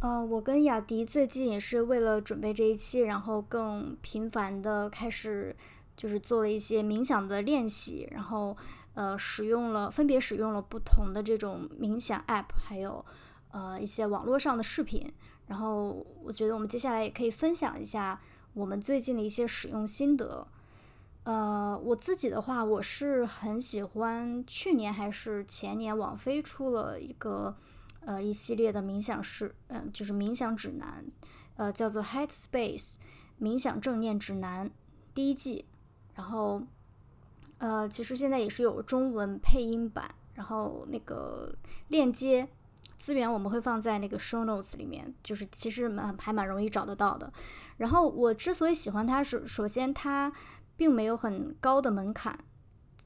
[0.00, 5.54] 呃，我跟雅迪最近也是为了准备这一期，然后更频繁的开始，
[5.96, 8.56] 就是做了一些冥想的练习，然后
[8.94, 13.06] 呃，使用了分别使用了不同的这种冥想 App，还有
[13.50, 15.10] 呃一些网络上的视频。
[15.46, 18.20] 然后我觉得我们接下来也可以分享一下
[18.52, 20.46] 我们最近的一些使用心得。
[21.24, 27.54] 呃，我自己的话，我是很喜欢去年还是前年，网飞出了一个
[28.00, 31.04] 呃一系列的冥想式，嗯，就是冥想指南，
[31.56, 32.94] 呃，叫做 Headspace
[33.38, 34.70] 冥想正念指南
[35.12, 35.66] 第一季。
[36.14, 36.62] 然后，
[37.58, 41.54] 呃，其实现在也是有中文配音版，然后那个
[41.88, 42.48] 链接
[42.98, 47.32] 资源我们会放在那个 Show Notes 里面，就是其实蛮还蛮容易找得到的。
[47.76, 50.32] 然后我之所以喜欢它，是首先它。
[50.78, 52.38] 并没有很高的门槛，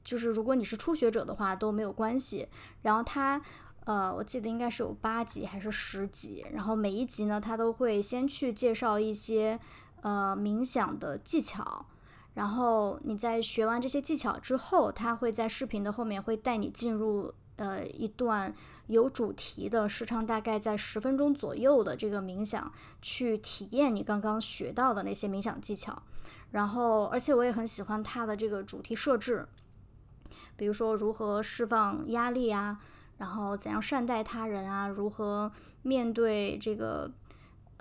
[0.03, 2.47] 就是如果你是初学者的话都没有关系。
[2.83, 3.41] 然后它，
[3.85, 9.59] 呃，我记得应该是有八集还是十集，然后每一集呢，它都会先去介绍一些
[10.03, 11.87] 呃冥想的技巧，
[12.35, 18.53] 然后你在学完这些技巧之后，它会在视频的后面会带你进入呃一段
[18.87, 22.69] 有主题的，时长大概在十分钟左右的这个冥想，
[23.01, 26.03] 去体验你刚刚学到的那些冥想技巧。
[26.51, 29.47] 然后，而且我也很喜欢它的这个主题设置，
[30.57, 32.79] 比如说如何释放压力啊，
[33.17, 37.09] 然后怎样善待他人啊，如何面对这个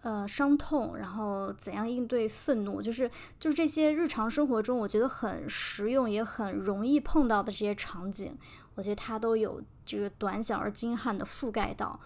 [0.03, 3.11] 呃伤痛，然后怎样应对愤怒，就是
[3.41, 8.37] 就是这些日常生活中我觉得很实用也很容易碰到的这些场景，
[8.75, 11.99] 我觉得它都有这个短小而精悍的覆盖到，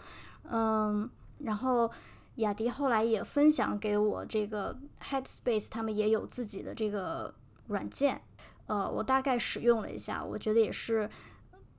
[0.51, 1.91] 嗯，然后。
[2.37, 7.35] 雅迪后来也分享给我这个 Headspace，他们也有自己的这个
[7.69, 8.21] 软件，
[8.67, 11.09] 呃，我大概使用了一下，我觉得也是，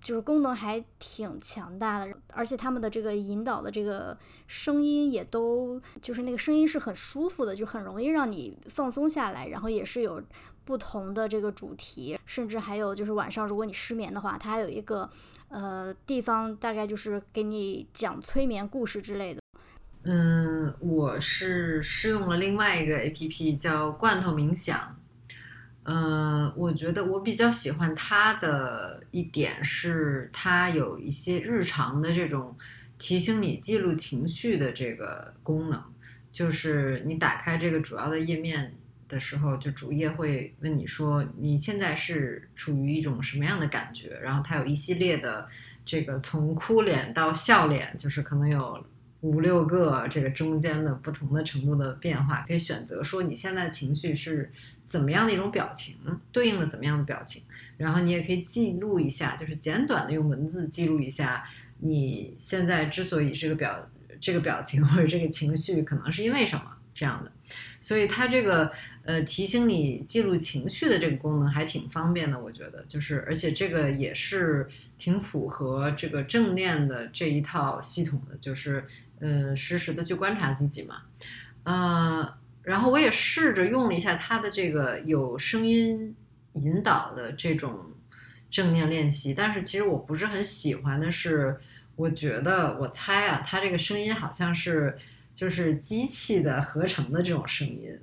[0.02, 10.22] 就是功能还挺强大的，而且他们的这个引导的这个声音也都，就是那个声音是很舒服的，就很容易让你放松下来，然后也是有
[10.64, 15.10] 不同的这个主题，甚至还有就是晚上如果你失眠的话，它还有一个
[15.50, 19.42] 呃地方，大概就是给你讲催眠故事之类的。
[20.04, 24.96] 嗯，我是试用了另外一个 A P P 叫罐头冥想。
[25.90, 32.54] 嗯，我觉得我比较喜欢它的一点是，它有一些日常的这种
[32.98, 35.82] 提醒你记录情绪的这个功能。
[36.30, 38.76] 就是你打开这个主要的页面
[39.08, 45.48] 的时候，就主页会问你说你现在是处于一种什么样的感觉，然后它有一系列的
[45.86, 48.86] 这个从哭脸到笑脸，就是可能有。
[49.22, 54.52] 五六个这个中间的不同的程度的变化，可以选择说你现在情绪是
[54.84, 55.96] 怎么样的一种表情，
[56.32, 57.42] 对应的怎么样的表情，
[57.78, 61.44] 然后你也可以记录一下，就是简短的用文字记录一下
[61.80, 63.90] 你现在之所以这个表
[64.22, 67.32] 这个表情或者这个情绪可能是因为什么这样的，
[67.82, 68.72] 所以它这个
[69.04, 74.68] 呃提醒你记录情绪的这个功能还挺方便的，我觉得就是而且这个也是
[75.00, 78.86] 挺符合这个正念的这一套系统的，就是。
[79.20, 81.02] 呃，实时的去观察自己嘛，
[81.64, 86.16] 呃，然后我也试着用了一下它的这个有声音
[86.54, 87.80] 引导的这种
[88.52, 91.60] 正念练习，但是其实我不是很喜欢的是，
[91.96, 94.96] 我觉得我猜啊，它这个声音好像是
[95.34, 98.00] 就是机器的合成的这种声音，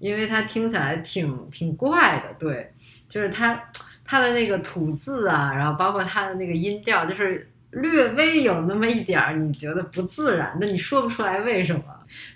[0.00, 2.74] 因为它听起来挺挺怪的，对，
[3.08, 3.70] 就是它
[4.04, 7.48] 它的那个吐字啊，然后包括它的那个音调，就是。
[7.70, 11.82] 略微有那么一点儿你觉得不自然的，你说不出来为什么。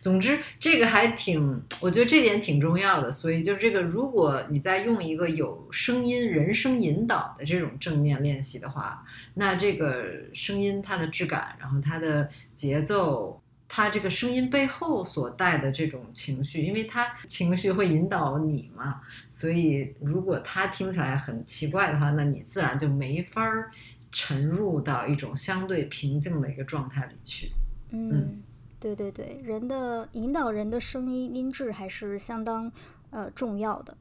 [0.00, 3.10] 总之，这个还挺，我觉得这点挺重要的。
[3.10, 9.02] 所以就是这个，如果你在用一个有声音、人声引导的这种正念练习的话，
[9.34, 10.04] 那这个
[10.34, 13.38] 声音它的质感，然后它的节奏。
[13.74, 23.70] 它这个声音背后所带的这种情绪，因为它情绪会引导你嘛，所以如果它听起来很奇怪的话，那你自然就没法儿
[24.12, 27.50] 沉入到一种相对平静的一个状态里去。
[27.90, 28.42] 嗯，
[28.78, 32.70] 对对对，人的引导人的声音音质还是相当
[33.10, 33.96] 呃重要的。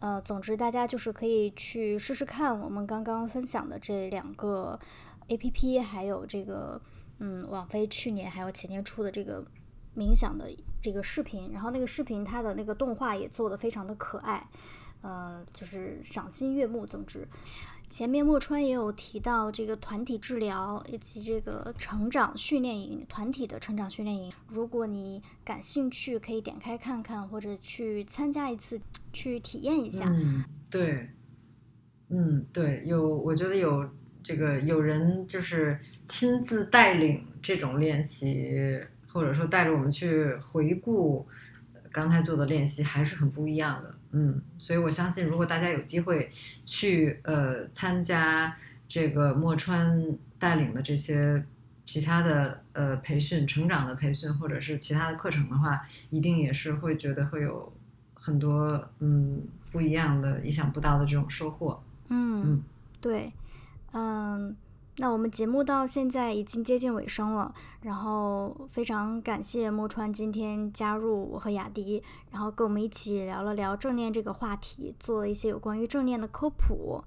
[0.00, 4.80] 呃，总之大家就是可以去试试看我们刚刚分享的这两个
[5.28, 6.80] A P P，还有这个。
[7.22, 9.44] 嗯，网飞去年还有前年出的这个
[9.94, 10.50] 冥想的
[10.80, 14.48] 这个视频，然后那个视频它的那个动画也做的非常的可爱，
[15.02, 16.86] 呃，就是赏心悦目。
[16.86, 17.28] 总之，
[17.90, 28.80] 前面莫川也有提到这个团体治疗以及这个成长训练营，团体的成长训练营，如果你感兴趣，可以点开看看，或者去参加一次，
[29.12, 30.06] 去体验一下。
[30.08, 31.10] 嗯，对，
[32.10, 33.90] 嗯，对，有，我觉得有。
[34.22, 38.78] 这个有人就是亲自带领这种练习，
[39.08, 41.26] 或者说带着我们去回顾
[41.90, 43.94] 刚才做的练习，还是很不一样的。
[44.12, 46.30] 嗯，所以我相信，如果大家有机会
[46.64, 48.56] 去呃参加
[48.88, 51.44] 这个墨川带领的这些
[51.84, 57.72] 其他的呃培训、成长的培训，或者是其他的课程的话，一定也是会觉得会有
[58.14, 61.82] 很多嗯不一样的、意想不到的这种收获。
[62.08, 62.62] 嗯嗯，
[63.00, 63.32] 对。
[63.92, 64.56] 嗯，
[64.96, 77.02] 那我们节目到现在已经接近尾声了，然后非常感谢莫川今天加入我和雅迪，然后跟我们一起聊了聊正念这个话题，做了一些有关于正念的科普。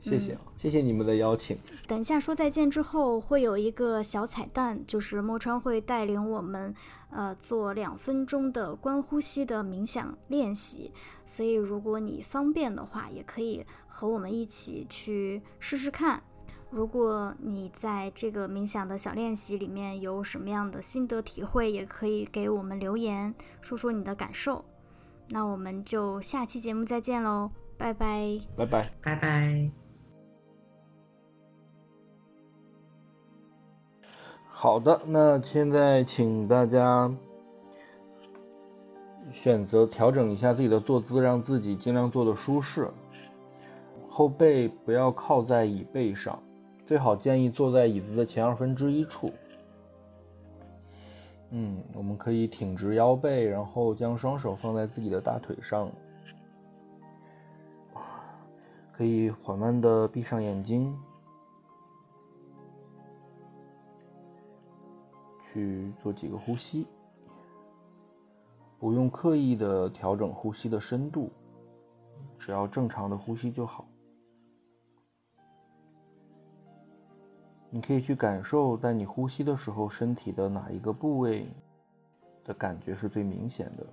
[0.00, 1.56] 谢谢，谢谢你们的邀请。
[1.86, 6.74] 等一下说再见之后，会有一个小彩蛋，就是莫川会带领我们，
[7.10, 10.92] 呃，做两分钟的观呼吸的冥想练习。
[11.24, 16.22] 所以如果你方便的话，也可以和我们一起去试试看。
[16.68, 24.64] 如果你在这个冥想的小练习里面有什么样的心得体会，也可以给我们留言，说说你的感受。
[25.30, 29.70] 那我们就下期节目再见喽，拜拜，拜拜，拜拜。
[34.48, 37.14] 好的，那现在请大家
[39.30, 42.90] 选择调整一下自己的坐姿，让自己尽量坐的舒适，
[44.08, 46.42] 后背不要靠在椅背上。
[46.86, 49.32] 最好建议坐在椅子的前二分之一处。
[51.50, 55.90] 嗯，我们可以挺直腰背，然后将双手放在自己的大腿上，
[58.92, 60.96] 可以缓慢的闭上眼睛，
[65.40, 66.86] 去做几个呼吸，
[68.78, 71.32] 不用刻意的调整呼吸的深度，
[72.38, 73.84] 只要正常的呼吸就好。
[77.76, 81.46] 你可以去感受，在你呼吸的时候，身体的哪一个部位
[82.42, 83.86] 的感觉是最明显的？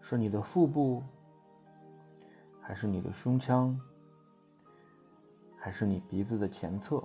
[0.00, 1.00] 是你的腹部，
[2.60, 3.80] 还是你的胸腔，
[5.56, 7.00] 还是你鼻子的前侧？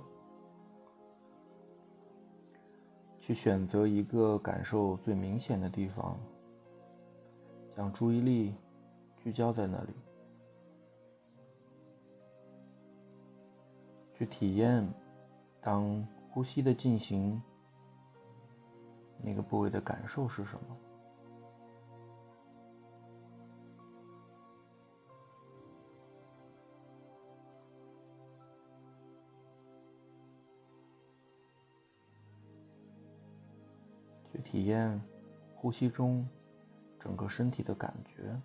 [3.20, 6.18] 去选择一个感受最明显的地方，
[7.76, 8.52] 将注意力。
[9.22, 9.92] 聚焦在那里，
[14.14, 14.88] 去体验
[15.60, 17.42] 当呼吸的进行，
[19.22, 20.76] 那个部位的感受是什么？
[34.32, 35.00] 去体验
[35.54, 36.26] 呼吸中
[36.98, 38.40] 整个身体的感觉。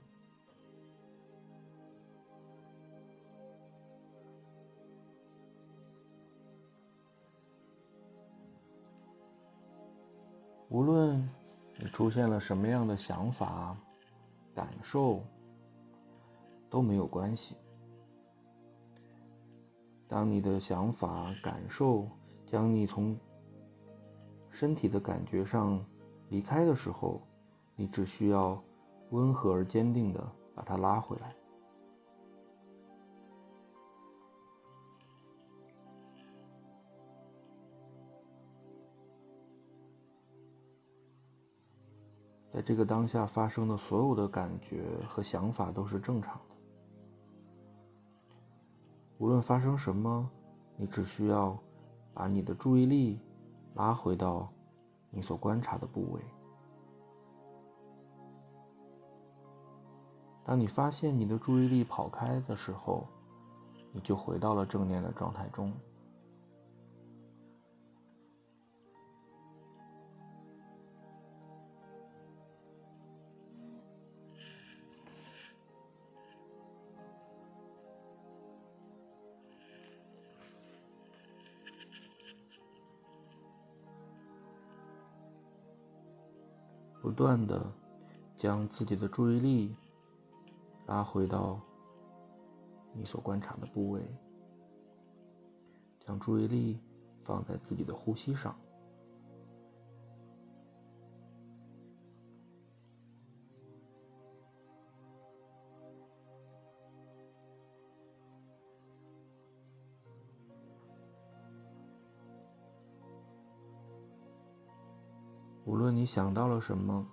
[10.74, 11.30] 无论
[11.78, 13.78] 你出现了什么样的想法、
[14.56, 15.22] 感受，
[16.68, 17.56] 都没有关系。
[20.08, 22.10] 当你的想法、感受
[22.44, 23.16] 将你从
[24.50, 25.80] 身体的感觉上
[26.30, 27.22] 离开的时候，
[27.76, 28.60] 你只需要
[29.12, 31.36] 温和而坚定的把它拉回来。
[42.54, 46.56] 在这个当下发生的所有的感觉和想法都是正常的。
[49.18, 50.30] 无论发生什么，
[50.78, 51.58] 你只需要
[52.14, 53.20] 把你的注意力
[53.74, 54.48] 拉回到
[55.10, 56.22] 你所观察的部位。
[60.46, 63.08] 当你发现你的注意力跑开的时候，
[63.92, 65.74] 你就回到了正念的状态中。
[87.14, 87.72] 不断的
[88.36, 89.76] 将自己的注意力
[90.88, 91.60] 拉回到
[92.92, 94.02] 你所观察的部位，
[96.00, 96.80] 将注意力
[97.24, 98.56] 放在自己的呼吸上。
[115.66, 117.06] 无论你想到了什么，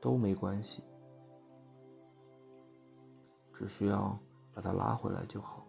[0.00, 0.82] 都没关系，
[3.52, 4.18] 只需要
[4.52, 5.63] 把它拉回来就好。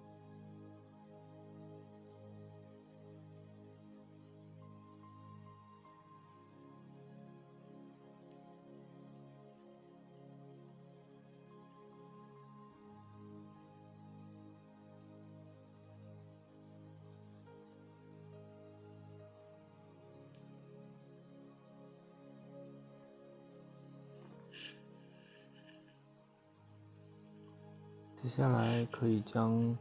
[28.36, 29.78] 接下来可以将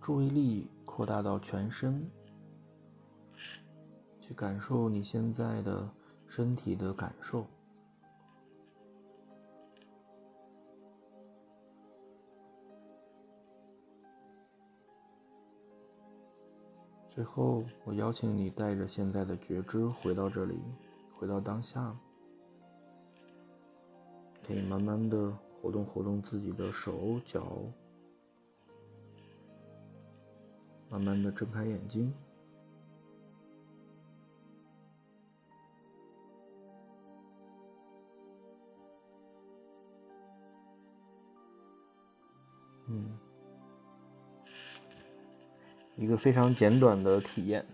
[0.00, 2.10] 注意力扩大到全身，
[4.22, 5.86] 去感受你现在的
[6.26, 7.44] 身体的感受。
[17.10, 20.58] 最后，我邀请你带着现在的觉知回到这里，
[21.18, 21.94] 回到当下，
[24.46, 25.36] 可以慢慢的。
[25.60, 27.60] 活动活动自己的手脚，
[30.88, 32.12] 慢慢的睁开眼睛。
[42.86, 43.18] 嗯，
[45.96, 47.66] 一个非常简短的体验。